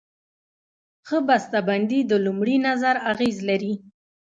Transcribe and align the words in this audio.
ښه 1.07 1.17
بسته 1.27 1.59
بندي 1.67 1.99
د 2.05 2.11
لومړي 2.25 2.55
نظر 2.67 2.95
اغېز 3.11 3.37
لري. 3.49 3.73